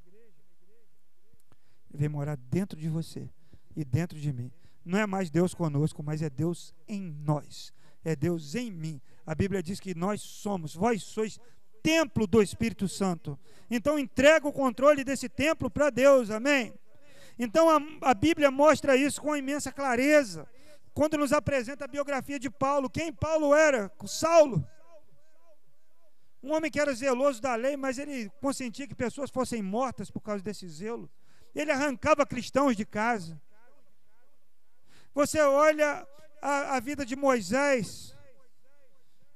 [1.95, 3.29] vem morar dentro de você
[3.75, 4.51] e dentro de mim.
[4.83, 7.73] Não é mais Deus conosco, mas é Deus em nós.
[8.03, 9.01] É Deus em mim.
[9.25, 11.39] A Bíblia diz que nós somos, vós sois
[11.81, 13.39] templo do Espírito Santo.
[13.69, 16.73] Então entrega o controle desse templo para Deus, amém?
[17.39, 20.47] Então a, a, Bíblia mostra isso com imensa clareza.
[20.93, 23.91] Quando nos apresenta a biografia de Paulo, quem Paulo era?
[24.05, 24.65] Saulo.
[26.45, 30.21] Um homem que era zeloso da lei, mas ele consentia que pessoas fossem mortas por
[30.21, 31.09] causa desse zelo.
[31.55, 33.41] Ele arrancava cristãos de casa.
[35.11, 36.07] Você olha
[36.39, 38.15] a, a vida de Moisés,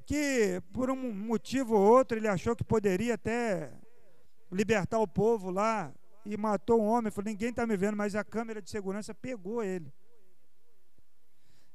[0.06, 3.74] que por um motivo ou outro ele achou que poderia até
[4.52, 5.91] libertar o povo lá
[6.24, 7.12] e matou um homem.
[7.12, 9.91] Falou: ninguém está me vendo, mas a câmera de segurança pegou ele.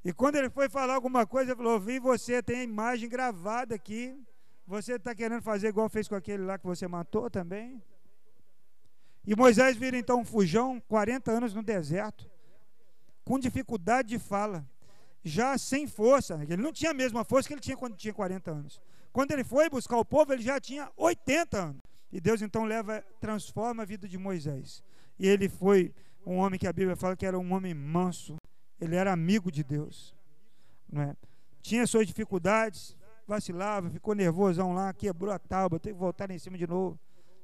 [0.04, 3.74] E quando ele foi falar alguma coisa, ele falou: Vi você, tem a imagem gravada
[3.74, 4.16] aqui.
[4.66, 7.82] Você está querendo fazer igual fez com aquele lá que você matou também?
[9.26, 12.30] E Moisés vira então um fujão, 40 anos no deserto,
[13.24, 14.66] com dificuldade de fala,
[15.22, 16.38] já sem força.
[16.42, 18.80] Ele não tinha a mesma força que ele tinha quando tinha 40 anos.
[19.12, 21.82] Quando ele foi buscar o povo, ele já tinha 80 anos.
[22.12, 24.82] E Deus então leva, transforma a vida de Moisés.
[25.18, 25.94] E ele foi
[26.26, 28.36] um homem que a Bíblia fala que era um homem manso.
[28.80, 30.14] Ele era amigo de Deus.
[30.90, 31.16] Não é?
[31.62, 36.58] Tinha suas dificuldades, vacilava, ficou nervosão lá, quebrou a tábua, teve que voltar em cima
[36.58, 36.98] de novo.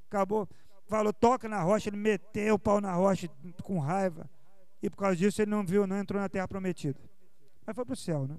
[0.08, 0.48] Acabou.
[0.86, 3.28] Falou, toca na rocha, ele meteu o pau na rocha
[3.62, 4.28] com raiva.
[4.82, 6.98] E por causa disso ele não viu, não entrou na terra prometida.
[7.64, 8.36] Mas foi para o céu, né?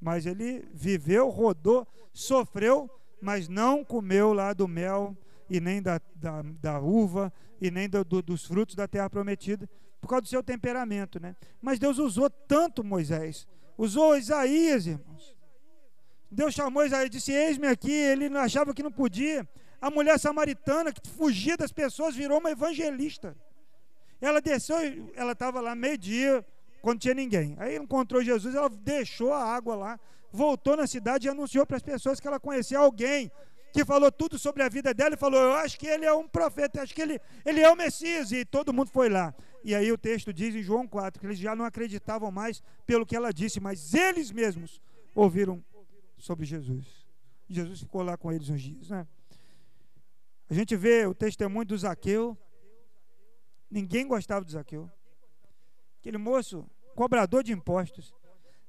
[0.00, 5.16] Mas ele viveu, rodou, sofreu, mas não comeu lá do mel
[5.50, 9.68] e nem da, da, da uva e nem do, do, dos frutos da terra prometida,
[10.00, 11.34] por causa do seu temperamento, né?
[11.60, 15.37] Mas Deus usou tanto Moisés, usou Isaías, irmãos.
[16.30, 17.92] Deus chamou Isaías e disse: Eis-me aqui.
[17.92, 19.48] Ele achava que não podia.
[19.80, 23.36] A mulher samaritana que fugia das pessoas virou uma evangelista.
[24.20, 24.76] Ela desceu,
[25.14, 26.44] ela estava lá meio-dia,
[26.82, 27.54] quando tinha ninguém.
[27.58, 30.00] Aí encontrou Jesus, ela deixou a água lá,
[30.32, 33.30] voltou na cidade e anunciou para as pessoas que ela conhecia alguém
[33.72, 36.26] que falou tudo sobre a vida dela e falou: Eu acho que ele é um
[36.26, 38.32] profeta, acho que ele, ele é o Messias.
[38.32, 39.34] E todo mundo foi lá.
[39.62, 43.06] E aí o texto diz em João 4 que eles já não acreditavam mais pelo
[43.06, 44.80] que ela disse, mas eles mesmos
[45.14, 45.62] ouviram
[46.18, 47.06] sobre Jesus.
[47.48, 49.06] Jesus ficou lá com eles uns dias, né?
[50.50, 52.36] A gente vê o testemunho do Zaqueu.
[53.70, 54.90] Ninguém gostava do Zaqueu.
[56.00, 58.14] Aquele moço, cobrador de impostos,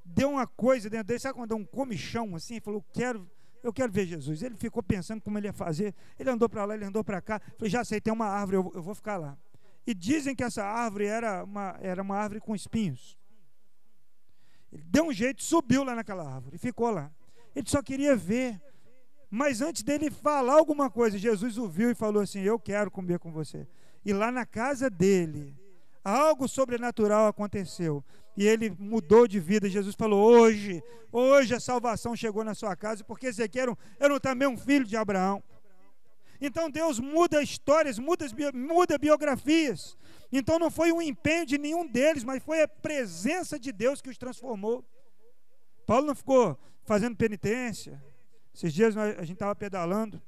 [0.03, 3.29] deu uma coisa dentro dele, sabe quando deu um comichão assim, falou: quero,
[3.63, 4.41] eu quero ver Jesus.
[4.41, 5.95] Ele ficou pensando como ele ia fazer.
[6.17, 7.39] Ele andou para lá, ele andou para cá.
[7.57, 9.37] Falei, já sei, tem uma árvore, eu, eu, vou ficar lá.
[9.87, 13.17] E dizem que essa árvore era uma, era uma árvore com espinhos.
[14.71, 17.11] Ele deu um jeito, subiu lá naquela árvore e ficou lá.
[17.55, 18.61] Ele só queria ver.
[19.29, 23.19] Mas antes dele falar alguma coisa, Jesus o viu e falou assim: Eu quero comer
[23.19, 23.67] com você.
[24.03, 25.55] E lá na casa dele,
[26.03, 28.03] algo sobrenatural aconteceu.
[28.35, 29.69] E ele mudou de vida.
[29.69, 34.19] Jesus falou: Hoje, hoje a salvação chegou na sua casa, porque aqui era, um, era
[34.19, 35.43] também um filho de Abraão.
[36.41, 39.97] Então Deus muda histórias, muda, muda biografias.
[40.31, 44.09] Então não foi um empenho de nenhum deles, mas foi a presença de Deus que
[44.09, 44.85] os transformou.
[45.85, 48.01] Paulo não ficou fazendo penitência.
[48.53, 50.21] Esses dias a gente estava pedalando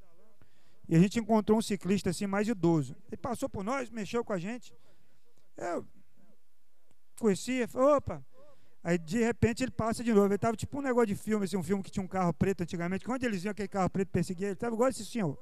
[0.88, 2.96] e a gente encontrou um ciclista assim mais idoso.
[3.08, 4.74] Ele passou por nós, mexeu com a gente.
[5.58, 5.86] Eu
[7.20, 8.26] conhecia, falei, opa.
[8.84, 10.28] Aí de repente ele passa de novo.
[10.28, 12.62] Ele estava tipo um negócio de filme, assim, um filme que tinha um carro preto
[12.62, 13.06] antigamente.
[13.06, 15.38] Quando eles viam aquele carro preto perseguir ele, estava igual esse senhor.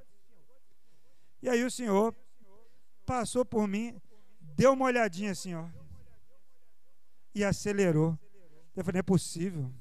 [1.42, 2.14] E aí o senhor
[3.06, 4.00] passou por mim,
[4.42, 5.68] deu uma olhadinha assim, ó.
[7.34, 8.20] E acelerou.
[8.76, 9.72] Eu falei, não é possível.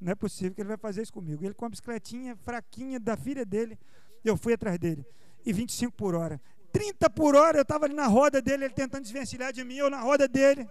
[0.00, 1.44] Não é possível que ele vai fazer isso comigo.
[1.44, 3.78] Ele com a bicicletinha fraquinha da filha dele,
[4.24, 5.06] eu fui atrás dele.
[5.44, 6.40] E 25 por hora.
[6.72, 9.88] 30 por hora, eu estava ali na roda dele, ele tentando desvencilhar de mim, eu
[9.88, 10.68] na roda dele.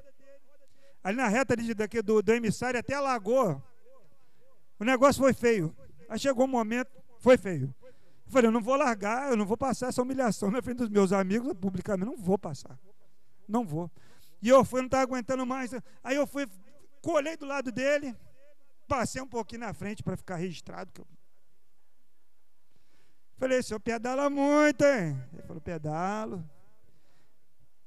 [1.03, 3.63] Ali na reta de, daqui do, do emissário até a lagoa.
[4.79, 5.75] O negócio foi feio.
[6.07, 7.73] Aí chegou um momento, foi feio.
[8.25, 10.89] Eu falei, eu não vou largar, eu não vou passar essa humilhação na frente dos
[10.89, 12.77] meus amigos, publicamente, não vou passar.
[13.47, 13.89] Não vou.
[14.41, 15.71] E eu fui, não estava aguentando mais.
[16.03, 16.47] Aí eu fui,
[17.01, 18.15] colhei do lado dele,
[18.87, 21.05] passei um pouquinho na frente para ficar registrado.
[23.37, 25.21] Falei, senhor pedala muito, hein?
[25.33, 26.49] Ele falou, pedalo.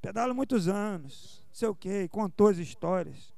[0.00, 1.42] Pedalo muitos anos.
[1.48, 2.08] Não sei o quê.
[2.08, 3.34] contou as histórias.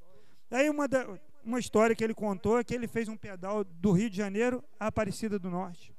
[0.51, 1.07] Aí uma, da,
[1.44, 4.62] uma história que ele contou é que ele fez um pedal do Rio de Janeiro
[4.79, 5.94] à Aparecida do Norte.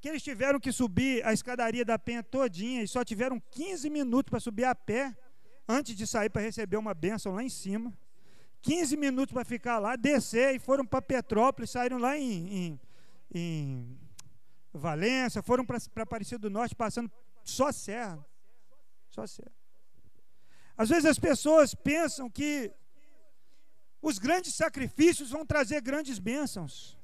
[0.00, 4.30] Que eles tiveram que subir a escadaria da Penha todinha e só tiveram 15 minutos
[4.30, 5.16] para subir a pé
[5.68, 7.92] antes de sair para receber uma bênção lá em cima.
[8.66, 12.80] 15 minutos para ficar lá, descer e foram para Petrópolis, saíram lá em, em,
[13.32, 13.98] em
[15.44, 17.08] foram para Aparecida do Norte, passando
[17.44, 18.26] só serra.
[19.08, 19.52] Só serra.
[20.76, 22.72] Às vezes as pessoas pensam que
[24.02, 26.98] os grandes sacrifícios vão trazer grandes bênçãos.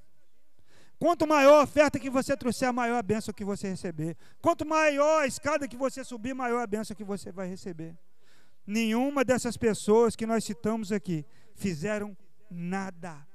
[0.99, 4.17] Quanto maior a oferta que você trouxer, maior a bênção que você receber.
[4.41, 7.97] Quanto maior a escada que você subir, maior a bênção que você vai receber.
[8.67, 11.25] Nenhuma dessas pessoas que nós citamos aqui
[11.63, 12.17] fizeram
[12.51, 13.27] nada.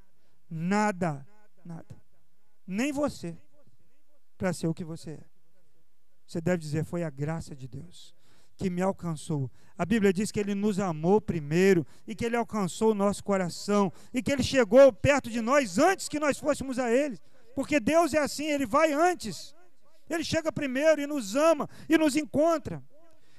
[0.49, 1.25] Nada.
[1.63, 1.95] Nada.
[2.65, 3.37] Nem você
[4.37, 5.23] para ser o que você é.
[6.25, 8.13] Você deve dizer: foi a graça de Deus
[8.57, 9.49] que me alcançou.
[9.77, 13.93] A Bíblia diz que Ele nos amou primeiro e que Ele alcançou o nosso coração
[14.13, 17.19] e que Ele chegou perto de nós antes que nós fôssemos a Ele.
[17.55, 19.55] Porque Deus é assim, Ele vai antes.
[20.09, 22.83] Ele chega primeiro e nos ama e nos encontra.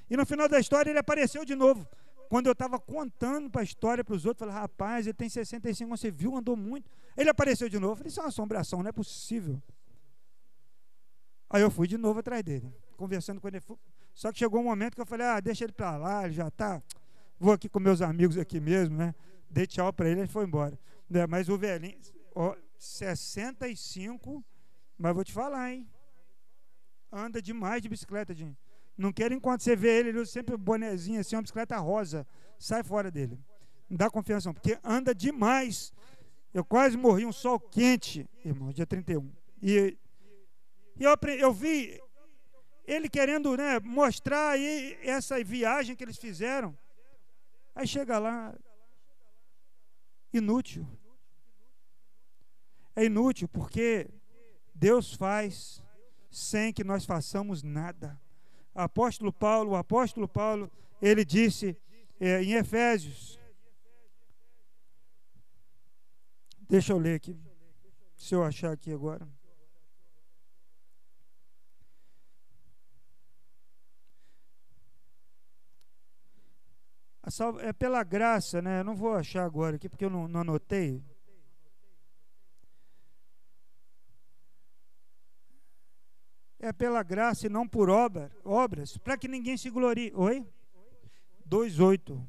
[0.09, 1.85] E no final da história Ele apareceu de novo.
[2.29, 5.89] Quando eu estava contando para a história para os outros, falei, rapaz, ele tem 65,
[5.89, 6.89] você viu, andou muito.
[7.17, 7.93] Ele apareceu de novo.
[7.93, 9.61] Eu falei, isso é uma assombração, não é possível.
[11.49, 13.59] Aí eu fui de novo atrás dele, conversando com ele.
[14.13, 16.47] Só que chegou um momento que eu falei, ah, deixa ele para lá, ele já
[16.47, 16.81] está
[17.39, 19.15] vou aqui com meus amigos aqui mesmo, né?
[19.49, 20.77] Dei tchau para ele, ele foi embora.
[21.09, 21.25] Né?
[21.25, 21.97] Mas o velhinho,
[22.35, 24.43] ó, 65,
[24.97, 25.89] mas vou te falar, hein?
[27.11, 28.59] Anda demais de bicicleta, gente.
[28.99, 32.27] Não quero enquanto você vê ele, ele usa sempre bonezinho assim, uma bicicleta rosa.
[32.57, 33.39] Sai fora dele.
[33.89, 35.93] Não dá confiança, não, porque anda demais.
[36.53, 39.31] Eu quase morri um sol quente, irmão, dia 31.
[39.63, 39.97] E,
[40.97, 41.97] e eu, eu vi
[42.85, 46.77] ele querendo né, mostrar aí essa viagem que eles fizeram.
[47.73, 48.53] Aí chega lá,
[50.33, 50.85] inútil.
[52.93, 54.09] É inútil porque
[54.75, 55.81] Deus faz
[56.29, 58.19] sem que nós façamos nada.
[58.83, 61.77] Apóstolo Paulo, o apóstolo Paulo, ele disse
[62.19, 63.39] é, em Efésios.
[66.69, 67.37] Deixa eu ler aqui,
[68.15, 69.27] se eu achar aqui agora.
[77.61, 78.79] é pela graça, né?
[78.79, 81.03] Eu não vou achar agora aqui porque eu não, não anotei.
[86.59, 90.11] É pela graça e não por obra, obras, para que ninguém se glorie.
[90.13, 90.45] Oi?
[91.49, 92.21] 2,8.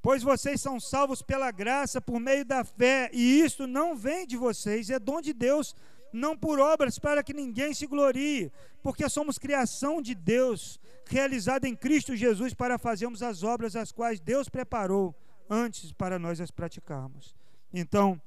[0.00, 4.36] Pois vocês são salvos pela graça por meio da fé, e isto não vem de
[4.36, 5.74] vocês, é dom de Deus,
[6.12, 8.50] não por obras, para que ninguém se glorie,
[8.82, 14.20] porque somos criação de Deus, realizada em Cristo Jesus para fazermos as obras as quais
[14.20, 15.14] Deus preparou
[15.50, 17.34] antes para nós as praticarmos.
[17.72, 18.20] Então,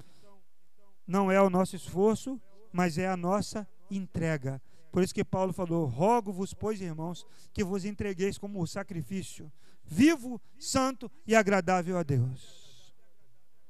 [1.07, 2.39] não é o nosso esforço,
[2.71, 4.61] mas é a nossa entrega.
[4.91, 9.51] Por isso que Paulo falou: Rogo-vos, pois, irmãos, que vos entregueis como sacrifício
[9.91, 12.95] vivo, santo e agradável a Deus.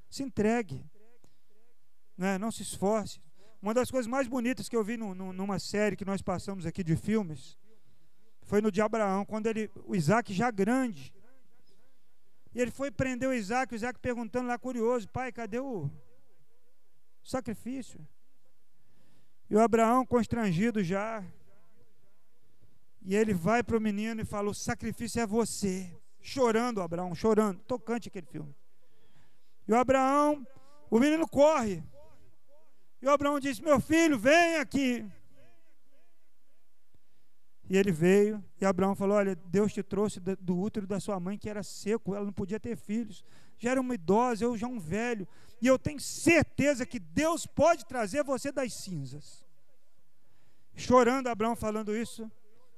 [0.07, 0.85] Se entregue,
[2.15, 2.37] né?
[2.37, 3.19] não se esforce.
[3.59, 6.95] Uma das coisas mais bonitas que eu vi numa série que nós passamos aqui de
[6.95, 7.57] filmes
[8.43, 11.13] foi no de Abraão, quando ele, o Isaac já grande.
[12.53, 15.89] E ele foi prender o Isaac, o Isaac perguntando lá curioso: Pai, cadê o
[17.23, 18.05] sacrifício?
[19.51, 21.21] E o Abraão, constrangido já,
[23.01, 25.93] e ele vai para o menino e fala: O sacrifício é você.
[26.21, 27.59] Chorando, Abraão, chorando.
[27.63, 28.55] Tocante aquele filme.
[29.67, 30.47] E o Abraão,
[30.89, 31.83] o menino corre.
[33.01, 35.05] E o Abraão disse: Meu filho, vem aqui.
[37.69, 41.37] E ele veio, e Abraão falou: Olha, Deus te trouxe do útero da sua mãe,
[41.37, 43.25] que era seco, ela não podia ter filhos.
[43.62, 45.28] Já era uma idosa, eu já um velho.
[45.62, 49.45] E eu tenho certeza que Deus pode trazer você das cinzas.
[50.76, 52.30] Chorando, Abraão falando isso,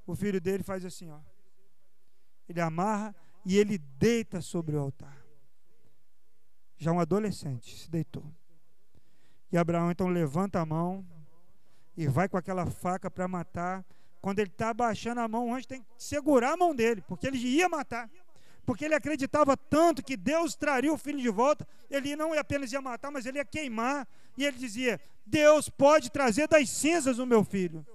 [0.06, 1.20] o filho dele faz assim: ó.
[2.46, 3.16] Ele amarra
[3.46, 5.24] e ele deita sobre o altar.
[6.76, 8.30] Já um adolescente se deitou.
[9.50, 11.02] E Abraão então levanta a mão
[11.96, 13.82] e vai com aquela faca para matar
[14.20, 17.26] quando ele está abaixando a mão, o anjo tem que segurar a mão dele, porque
[17.26, 18.10] ele ia matar.
[18.64, 22.80] Porque ele acreditava tanto que Deus traria o filho de volta, ele não apenas ia
[22.80, 24.08] matar, mas ele ia queimar.
[24.36, 27.86] E ele dizia: Deus pode trazer das cinzas o meu filho.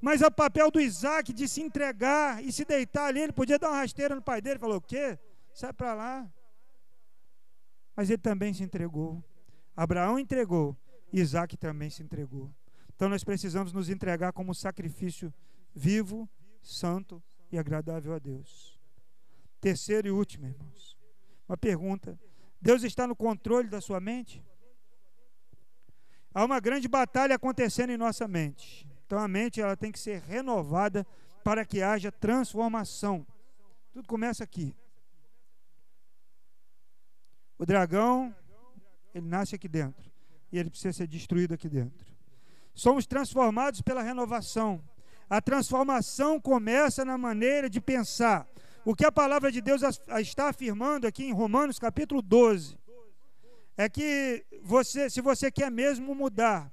[0.00, 3.70] Mas o papel do Isaac de se entregar e se deitar ali, ele podia dar
[3.70, 5.18] uma rasteira no pai dele, falou: O quê?
[5.54, 6.30] Sai para lá.
[7.96, 9.24] Mas ele também se entregou.
[9.76, 10.76] Abraão entregou,
[11.12, 12.52] Isaac também se entregou.
[12.94, 15.32] Então nós precisamos nos entregar como sacrifício
[15.74, 16.28] vivo,
[16.62, 18.73] santo e agradável a Deus.
[19.64, 20.94] Terceiro e último, irmãos.
[21.48, 22.20] Uma pergunta:
[22.60, 24.44] Deus está no controle da sua mente?
[26.34, 28.86] Há uma grande batalha acontecendo em nossa mente.
[29.06, 31.06] Então a mente ela tem que ser renovada
[31.42, 33.26] para que haja transformação.
[33.90, 34.76] Tudo começa aqui.
[37.56, 38.36] O dragão,
[39.14, 40.12] ele nasce aqui dentro
[40.52, 42.06] e ele precisa ser destruído aqui dentro.
[42.74, 44.84] Somos transformados pela renovação.
[45.30, 48.46] A transformação começa na maneira de pensar.
[48.84, 49.80] O que a palavra de Deus
[50.20, 52.78] está afirmando aqui em Romanos capítulo 12
[53.78, 56.70] é que você, se você quer mesmo mudar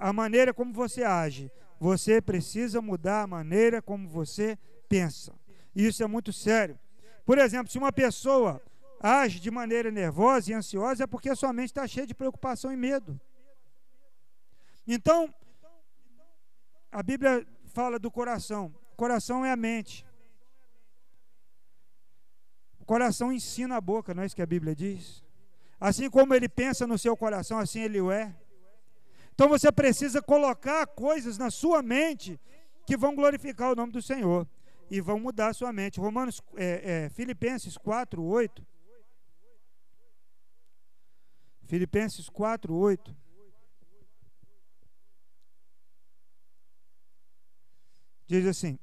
[0.00, 4.58] a maneira como você age, você precisa mudar a maneira como você
[4.88, 5.32] pensa.
[5.74, 6.76] Isso é muito sério.
[7.24, 8.60] Por exemplo, se uma pessoa
[9.00, 12.72] age de maneira nervosa e ansiosa, é porque a sua mente está cheia de preocupação
[12.72, 13.20] e medo.
[14.84, 15.32] Então,
[16.90, 18.74] a Bíblia fala do coração.
[18.92, 20.04] O coração é a mente.
[22.82, 25.22] O coração ensina a boca, não é isso que a Bíblia diz?
[25.78, 28.34] Assim como ele pensa no seu coração, assim ele o é.
[29.32, 32.40] Então você precisa colocar coisas na sua mente
[32.84, 34.48] que vão glorificar o nome do Senhor
[34.90, 36.00] e vão mudar a sua mente.
[36.00, 38.66] Romanos, é, é, Filipenses 4, 8.
[41.62, 43.16] Filipenses 4, 8.
[48.26, 48.76] Diz assim: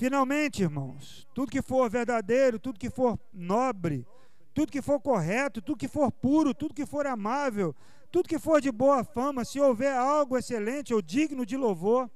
[0.00, 4.06] Finalmente, irmãos, tudo que for verdadeiro, tudo que for nobre,
[4.54, 7.76] tudo que for correto, tudo que for puro, tudo que for amável,
[8.10, 12.10] tudo que for de boa fama, se houver algo excelente ou digno de louvor,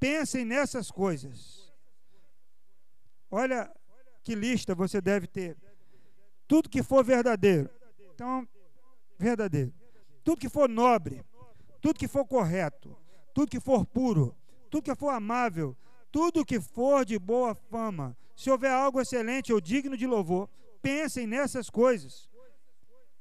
[0.00, 1.72] pensem nessas coisas.
[3.30, 3.72] Olha
[4.24, 5.56] que lista você deve ter.
[6.48, 7.70] Tudo que for verdadeiro.
[8.12, 8.44] Então,
[9.16, 9.72] verdadeiro.
[10.24, 11.24] Tudo que for nobre,
[11.80, 12.98] tudo que for correto,
[13.32, 14.34] tudo que for puro,
[14.68, 15.76] tudo que for amável,
[16.10, 20.48] tudo que for de boa fama, se houver algo excelente ou digno de louvor,
[20.82, 22.28] pensem nessas coisas.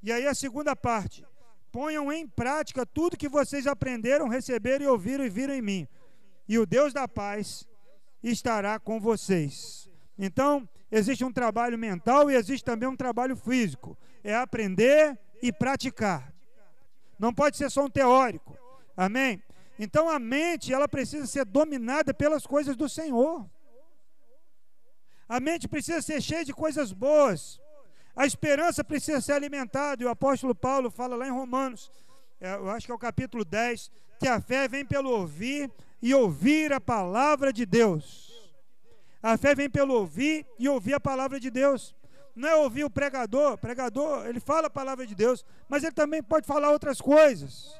[0.02, 1.26] E aí a segunda parte,
[1.72, 5.88] ponham em prática tudo que vocês aprenderam, receberam e ouviram e viram em mim.
[6.48, 7.68] E o Deus da paz
[8.24, 9.90] estará com vocês.
[10.18, 13.98] Então, existe um trabalho mental e existe também um trabalho físico.
[14.24, 16.34] É aprender e praticar.
[17.18, 18.58] Não pode ser só um teórico.
[18.96, 19.42] Amém?
[19.80, 23.50] Então a mente, ela precisa ser dominada pelas coisas do Senhor.
[25.28, 27.62] A mente precisa ser cheia de coisas boas.
[28.14, 30.04] A esperança precisa ser alimentada.
[30.04, 31.90] E o apóstolo Paulo fala lá em Romanos,
[32.42, 35.72] é, eu acho que é o capítulo 10, que a fé vem pelo ouvir
[36.02, 38.30] e ouvir a palavra de Deus.
[39.24, 41.96] A fé vem pelo ouvir e ouvir a palavra de Deus.
[42.36, 45.94] Não é ouvir o pregador, o pregador, ele fala a palavra de Deus, mas ele
[45.94, 47.74] também pode falar outras coisas.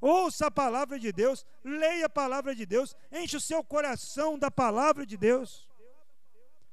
[0.00, 4.50] Ouça a palavra de Deus, leia a palavra de Deus, enche o seu coração da
[4.50, 5.68] palavra de Deus.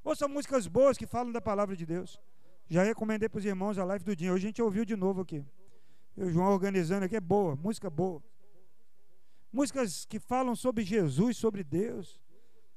[0.03, 2.21] Ouça músicas boas que falam da palavra de Deus.
[2.69, 4.31] Já recomendei para os irmãos a live do dia.
[4.31, 5.45] Hoje a gente ouviu de novo aqui.
[6.15, 8.23] Eu, João, organizando aqui, é boa, música boa.
[9.51, 12.21] Músicas que falam sobre Jesus, sobre Deus.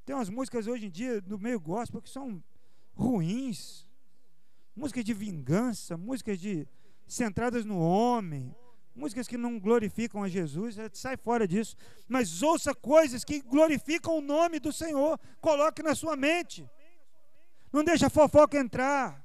[0.05, 2.43] Tem umas músicas hoje em dia no meio gospel que são
[2.93, 3.87] ruins.
[4.75, 6.67] Músicas de vingança, músicas de
[7.07, 8.55] centradas no homem,
[8.95, 11.75] músicas que não glorificam a Jesus, é, sai fora disso.
[12.07, 16.69] Mas ouça coisas que glorificam o nome do Senhor, coloque na sua mente.
[17.71, 19.23] Não deixa a fofoca entrar.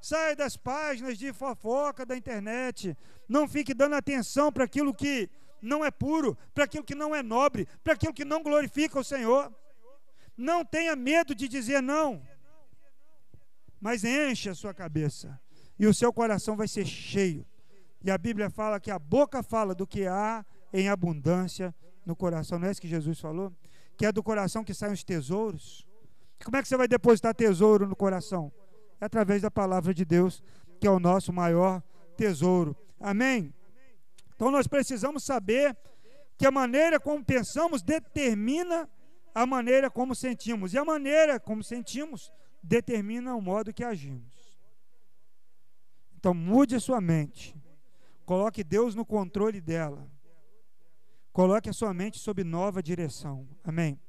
[0.00, 2.96] Saia das páginas de fofoca da internet.
[3.26, 5.30] Não fique dando atenção para aquilo que
[5.62, 9.04] não é puro, para aquilo que não é nobre, para aquilo que não glorifica o
[9.04, 9.52] Senhor.
[10.36, 12.22] Não tenha medo de dizer não.
[13.80, 15.40] Mas enche a sua cabeça
[15.78, 17.46] e o seu coração vai ser cheio
[18.04, 21.74] e a Bíblia fala que a boca fala do que há em abundância
[22.04, 22.58] no coração.
[22.58, 23.50] Não é isso que Jesus falou?
[23.96, 25.86] Que é do coração que saem os tesouros.
[26.44, 28.52] Como é que você vai depositar tesouro no coração?
[29.00, 30.42] É através da palavra de Deus,
[30.78, 31.82] que é o nosso maior
[32.14, 32.76] tesouro.
[33.00, 33.54] Amém?
[34.36, 35.74] Então nós precisamos saber
[36.36, 38.86] que a maneira como pensamos determina
[39.34, 40.74] a maneira como sentimos.
[40.74, 42.30] E a maneira como sentimos
[42.62, 44.60] determina o modo que agimos.
[46.18, 47.63] Então mude a sua mente.
[48.24, 50.10] Coloque Deus no controle dela.
[51.32, 53.46] Coloque a sua mente sob nova direção.
[53.62, 54.00] Amém.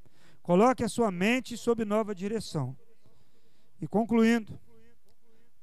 [0.42, 2.78] Coloque a sua mente sob nova direção.
[3.82, 4.60] E concluindo,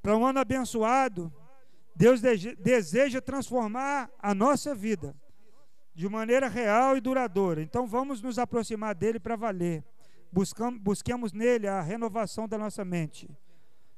[0.03, 1.33] para um ano abençoado,
[1.95, 5.15] Deus deseja transformar a nossa vida
[5.95, 7.63] de maneira real e duradoura.
[7.63, 9.85] Então vamos nos aproximar dele para valer.
[10.33, 13.31] Buscamos, busquemos nele a renovação da nossa mente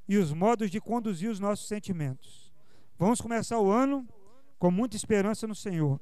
[0.07, 2.53] e os modos de conduzir os nossos sentimentos.
[2.97, 4.07] Vamos começar o ano
[4.57, 5.99] com muita esperança no Senhor.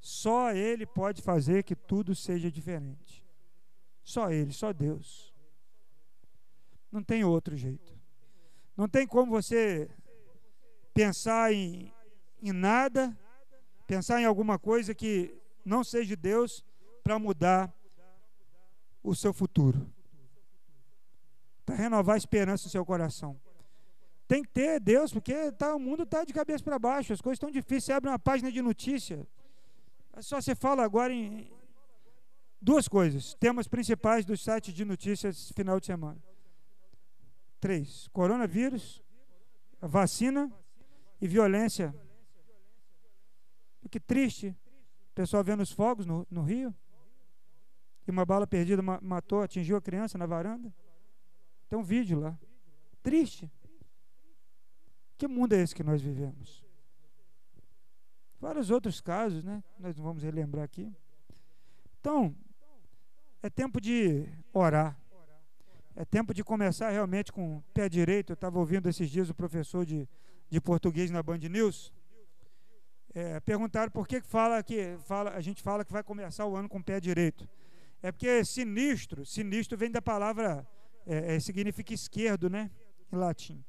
[0.00, 3.24] Só Ele pode fazer que tudo seja diferente.
[4.02, 5.32] Só Ele, só Deus.
[6.92, 7.92] Não tem outro jeito.
[8.76, 9.88] Não tem como você
[10.92, 11.92] pensar em,
[12.42, 13.16] em nada,
[13.86, 15.34] pensar em alguma coisa que
[15.64, 16.64] não seja Deus
[17.02, 17.74] para mudar
[19.02, 19.90] o seu futuro.
[21.64, 23.40] Para renovar a esperança no seu coração.
[24.26, 27.36] Tem que ter Deus, porque tá, o mundo está de cabeça para baixo, as coisas
[27.36, 27.84] estão difíceis.
[27.84, 29.26] Você abre uma página de notícia,
[30.16, 31.50] é só você fala agora em
[32.60, 36.22] duas coisas, temas principais do site de notícias final de semana.
[37.60, 39.02] Três: coronavírus,
[39.80, 40.52] vacina
[41.20, 41.94] e violência.
[43.90, 44.56] Que triste.
[45.10, 46.74] O pessoal vendo os fogos no, no Rio.
[48.06, 50.74] E uma bala perdida matou, atingiu a criança na varanda.
[51.68, 52.38] Tem um vídeo lá.
[53.02, 53.50] Triste.
[55.24, 56.62] Que mundo é esse que nós vivemos?
[58.38, 59.64] Vários outros casos, né?
[59.78, 60.94] Nós não vamos relembrar aqui.
[61.98, 62.36] Então,
[63.42, 65.00] é tempo de orar.
[65.96, 68.32] É tempo de começar realmente com o pé direito.
[68.32, 70.06] Eu estava ouvindo esses dias o professor de,
[70.50, 71.90] de português na Band News.
[73.14, 76.68] É, perguntaram por que fala que fala, a gente fala que vai começar o ano
[76.68, 77.48] com o pé direito.
[78.02, 80.68] É porque sinistro, sinistro vem da palavra,
[81.06, 82.70] é, é, significa esquerdo, né?
[83.10, 83.64] Em latim.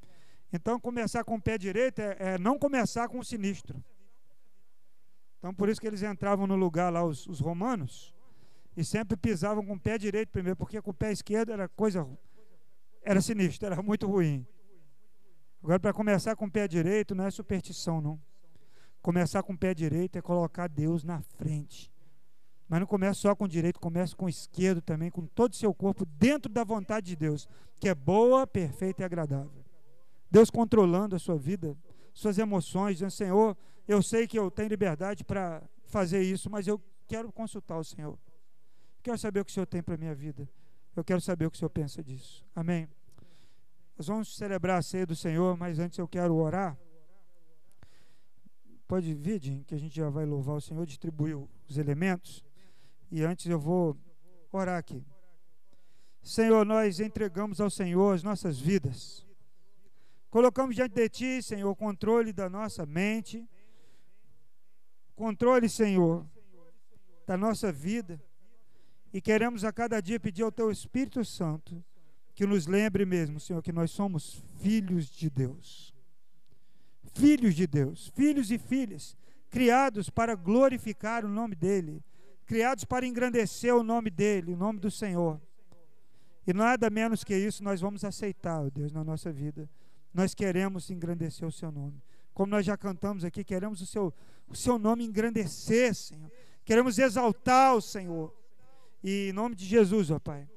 [0.52, 3.82] Então, começar com o pé direito é, é, não começar com o sinistro.
[5.38, 8.14] Então, por isso que eles entravam no lugar lá, os, os romanos,
[8.76, 12.06] E sempre pisavam com o pé direito primeiro, porque com o pé esquerdo era coisa.
[13.02, 14.46] Era sinistro, era muito ruim.
[15.62, 18.20] Agora, para começar com o pé direito, não é superstição, não.
[19.00, 21.92] Começar com o pé direito é colocar Deus na frente.
[22.68, 25.56] Mas não começa só com o direito, começa com o esquerdo também, com todo o
[25.56, 29.65] seu corpo dentro da vontade de Deus, que é boa, perfeita e agradável.
[30.30, 31.76] Deus controlando a sua vida,
[32.12, 33.56] suas emoções, dizendo: Senhor,
[33.86, 38.18] eu sei que eu tenho liberdade para fazer isso, mas eu quero consultar o Senhor.
[39.02, 40.48] Quero saber o que o Senhor tem para a minha vida.
[40.94, 42.44] Eu quero saber o que o Senhor pensa disso.
[42.54, 42.88] Amém.
[43.96, 46.76] Nós vamos celebrar a ceia do Senhor, mas antes eu quero orar.
[48.88, 51.36] Pode vir, Jim, que a gente já vai louvar o Senhor, distribuir
[51.68, 52.44] os elementos.
[53.10, 53.96] E antes eu vou
[54.52, 55.04] orar aqui.
[56.22, 59.25] Senhor, nós entregamos ao Senhor as nossas vidas.
[60.36, 63.48] Colocamos diante de Ti, Senhor, o controle da nossa mente.
[65.14, 66.26] Controle, Senhor,
[67.26, 68.22] da nossa vida.
[69.14, 71.82] E queremos a cada dia pedir ao Teu Espírito Santo
[72.34, 75.94] que nos lembre mesmo, Senhor, que nós somos filhos de Deus.
[77.14, 79.16] Filhos de Deus, filhos e filhas,
[79.48, 82.04] criados para glorificar o nome dEle
[82.44, 85.40] criados para engrandecer o nome dele, o nome do Senhor.
[86.46, 89.66] E nada menos que isso nós vamos aceitar, ó Deus, na nossa vida.
[90.16, 92.02] Nós queremos engrandecer o seu nome.
[92.32, 94.14] Como nós já cantamos aqui, queremos o seu,
[94.48, 96.32] o seu nome engrandecer, Senhor.
[96.64, 98.34] Queremos exaltar o Senhor.
[99.04, 100.48] E em nome de Jesus, ó Pai,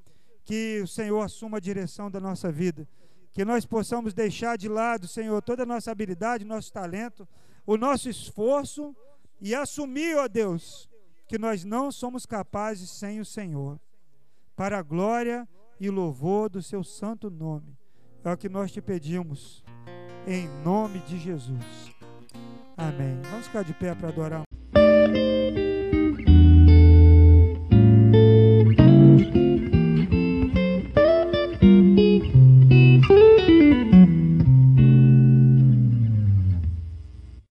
[0.46, 2.88] que o Senhor assuma a direção da nossa vida.
[3.34, 7.28] Que nós possamos deixar de lado, Senhor, toda a nossa habilidade, nosso talento,
[7.66, 8.96] o nosso esforço
[9.42, 10.90] e assumir, ó Deus,
[11.28, 13.78] que nós não somos capazes sem o Senhor,
[14.56, 15.46] para a glória
[15.82, 17.79] e louvor do seu santo nome.
[18.30, 19.64] É o que nós te pedimos,
[20.28, 21.90] em nome de Jesus.
[22.78, 23.20] Amém.
[23.24, 24.44] Vamos ficar de pé para adorar.